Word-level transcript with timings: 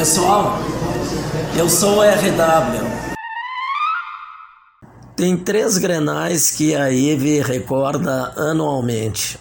Pessoal, 0.00 0.54
eu 1.58 1.68
sou 1.68 1.98
o 1.98 2.00
RW. 2.00 2.88
Tem 5.14 5.36
três 5.36 5.76
grenais 5.76 6.50
que 6.50 6.74
a 6.74 6.90
IVE 6.90 7.42
recorda 7.42 8.32
anualmente. 8.34 9.38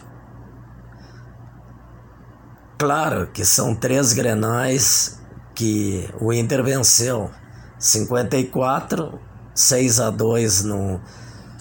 Claro 2.78 3.28
que 3.28 3.46
são 3.46 3.74
três 3.74 4.12
grenais 4.12 5.22
que 5.56 6.10
o 6.20 6.34
Inter 6.34 6.62
venceu. 6.62 7.32
54, 7.80 9.18
6 9.56 10.00
a 10.02 10.10
2 10.10 10.66
no, 10.66 11.00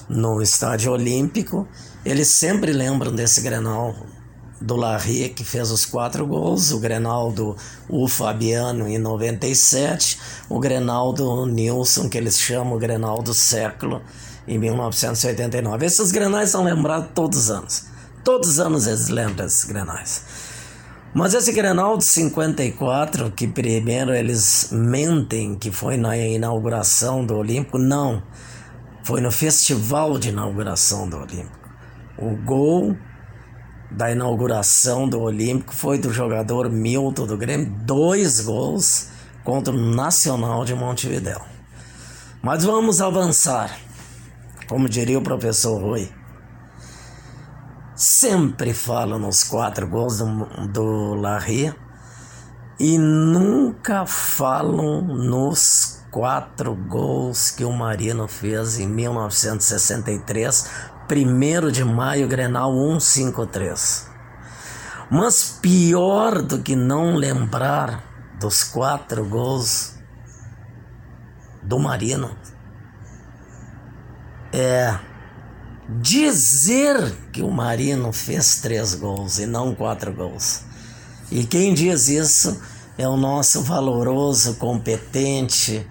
no 0.09 0.43
Estádio 0.43 0.91
Olímpico. 0.91 1.69
Eles 2.05 2.31
sempre 2.35 2.73
lembram 2.73 3.15
desse 3.15 3.43
grenal 3.43 3.95
do 4.61 4.77
Larry, 4.77 5.29
que 5.31 5.45
fez 5.45 5.71
os 5.71 5.87
quatro 5.87 6.27
gols, 6.27 6.73
o 6.73 6.81
Grenaldo, 6.81 7.57
o 7.89 8.09
Fabiano 8.09 8.89
em 8.89 8.99
97, 8.99 10.19
o 10.49 10.59
Grenaldo 10.59 11.47
Nilson, 11.47 12.09
que 12.09 12.19
eles 12.19 12.39
chamam 12.39 12.75
o 12.75 12.79
Grenal 12.79 13.23
do 13.23 13.33
século, 13.33 14.03
em 14.47 14.59
1989. 14.59 15.87
Esses 15.87 16.11
grenais 16.11 16.51
são 16.51 16.65
lembrados 16.65 17.11
todos 17.15 17.39
os 17.39 17.51
anos. 17.51 17.87
Todos 18.25 18.49
os 18.49 18.61
anos 18.61 18.87
eles 18.87 19.09
lembram 19.09 19.47
esses 19.47 19.65
grenais. 19.65 20.25
Mas 21.15 21.33
esse 21.33 21.53
Grenal 21.53 21.97
de 21.97 22.05
54, 22.05 23.31
que 23.31 23.49
primeiro 23.49 24.15
eles 24.15 24.69
mentem 24.71 25.55
que 25.55 25.71
foi 25.71 25.97
na 25.97 26.17
inauguração 26.17 27.25
do 27.25 27.35
Olímpico, 27.35 27.79
não. 27.79 28.23
Foi 29.03 29.21
no 29.21 29.33
festival 29.33 30.19
de 30.19 30.29
inauguração 30.29 31.09
do 31.09 31.17
Olímpico. 31.17 31.59
O 32.19 32.37
gol 32.37 32.95
da 33.91 34.11
inauguração 34.11 35.09
do 35.09 35.21
Olímpico 35.21 35.75
foi 35.75 35.99
do 35.99 36.13
jogador 36.13 36.71
Milton 36.71 37.27
do 37.27 37.37
Grêmio, 37.37 37.71
dois 37.85 38.41
gols 38.41 39.09
contra 39.43 39.73
o 39.73 39.77
Nacional 39.77 40.65
de 40.65 40.75
Montevidéu. 40.75 41.41
Mas 42.43 42.65
vamos 42.65 43.01
avançar, 43.01 43.77
como 44.69 44.89
diria 44.89 45.19
o 45.19 45.23
professor 45.23 45.81
Rui. 45.81 46.11
Sempre 47.97 48.73
fala 48.73 49.19
nos 49.19 49.43
quatro 49.43 49.89
gols 49.89 50.19
do, 50.19 50.47
do 50.69 51.15
Larry 51.15 51.75
e 52.79 52.97
nunca 52.97 54.07
falam 54.07 55.03
nos 55.03 56.05
quatro 56.11 56.75
gols 56.75 57.51
que 57.51 57.65
o 57.65 57.73
Marino 57.73 58.29
fez 58.29 58.79
em 58.79 58.87
1963 58.87 60.71
1 61.11 61.71
de 61.71 61.85
maio, 61.85 62.29
Grenal 62.29 62.73
153. 63.01 64.09
Mas 65.11 65.59
pior 65.63 66.43
do 66.43 66.59
que 66.59 66.77
não 66.77 67.17
lembrar 67.17 68.05
dos 68.39 68.63
quatro 68.63 69.25
gols 69.25 69.95
do 71.63 71.79
Marino 71.79 72.31
é 74.53 74.99
dizer 75.89 77.17
que 77.33 77.43
o 77.43 77.51
Marino 77.51 78.13
fez 78.13 78.61
três 78.61 78.95
gols 78.95 79.39
e 79.39 79.47
não 79.47 79.75
quatro 79.75 80.13
gols. 80.13 80.63
E 81.31 81.45
quem 81.45 81.73
diz 81.73 82.09
isso 82.09 82.61
é 82.99 83.09
o 83.09 83.17
nosso 83.17 83.63
valoroso, 83.63 84.55
competente, 84.57 85.87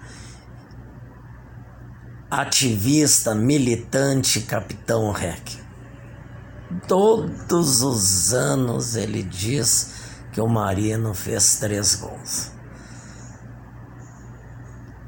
ativista, 2.30 3.34
militante 3.34 4.40
Capitão 4.40 5.10
Rec. 5.12 5.56
Todos 6.86 7.82
os 7.82 8.34
anos 8.34 8.94
ele 8.94 9.22
diz 9.22 9.94
que 10.32 10.40
o 10.40 10.46
Marino 10.46 11.14
fez 11.14 11.56
três 11.58 11.94
gols. 11.94 12.52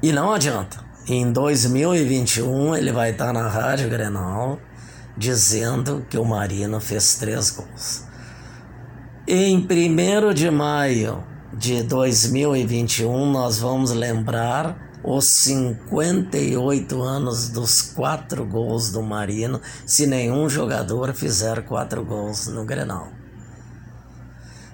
E 0.01 0.11
não 0.11 0.33
adianta. 0.33 0.83
Em 1.07 1.31
2021 1.31 2.75
ele 2.75 2.91
vai 2.91 3.11
estar 3.11 3.31
na 3.31 3.47
Rádio 3.47 3.89
Grenal 3.89 4.59
dizendo 5.15 6.05
que 6.09 6.17
o 6.17 6.25
Marino 6.25 6.79
fez 6.79 7.15
três 7.15 7.51
gols. 7.51 8.05
Em 9.27 9.57
1 9.57 10.33
de 10.33 10.49
maio 10.49 11.23
de 11.53 11.83
2021 11.83 13.31
nós 13.31 13.59
vamos 13.59 13.91
lembrar 13.91 14.90
os 15.03 15.25
58 15.25 17.01
anos 17.01 17.49
dos 17.49 17.81
quatro 17.81 18.45
gols 18.45 18.91
do 18.91 19.01
Marino, 19.01 19.61
se 19.85 20.05
nenhum 20.05 20.49
jogador 20.49 21.13
fizer 21.13 21.63
quatro 21.63 22.05
gols 22.05 22.47
no 22.47 22.65
Grenal. 22.65 23.07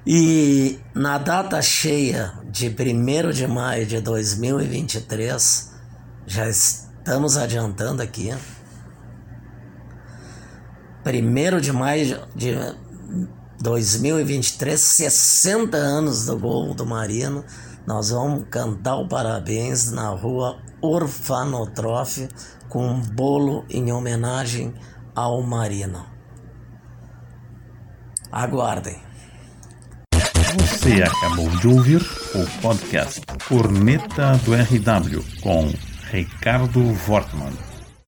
E 0.05 0.79
na 0.93 1.17
data 1.17 1.61
cheia 1.61 2.33
de 2.49 2.69
1 2.69 3.31
de 3.31 3.47
maio 3.47 3.85
de 3.85 3.99
2023, 3.99 5.71
já 6.25 6.47
estamos 6.49 7.35
adiantando 7.35 8.01
aqui, 8.01 8.31
1 11.05 11.59
de 11.59 11.71
maio 11.73 12.21
de 12.35 12.53
2023, 13.59 14.79
60 14.79 15.77
anos 15.77 16.25
do 16.25 16.38
gol 16.38 16.73
do 16.73 16.85
Marino, 16.85 17.44
nós 17.87 18.09
vamos 18.09 18.43
cantar 18.51 18.97
o 18.97 19.07
parabéns 19.07 19.89
na 19.91 20.09
rua 20.09 20.59
Orfanotrofe 20.81 22.27
com 22.67 22.85
um 22.85 22.99
bolo 22.99 23.65
em 23.69 23.93
homenagem 23.93 24.73
ao 25.15 25.41
Marino. 25.41 26.05
Aguardem. 28.29 29.01
Você 30.59 31.01
acabou 31.01 31.49
de 31.49 31.67
ouvir 31.69 32.01
o 32.35 32.61
podcast 32.61 33.21
Corneta 33.47 34.37
do 34.43 34.53
RW 34.53 35.23
com 35.41 35.71
Ricardo 36.11 36.81
Wortmann. 37.07 37.76